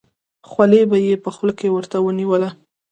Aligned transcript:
خولۍ 0.49 0.81
به 0.89 0.97
یې 1.05 1.13
په 1.23 1.29
خوله 1.35 1.53
کې 1.59 1.67
ورته 1.75 1.97
ونیوله. 2.01 2.49